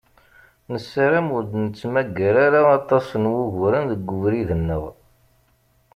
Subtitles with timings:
[0.71, 4.83] Nessaram ur d-nettmagger ara aṭas n wuguren deg ubrid-nneɣ.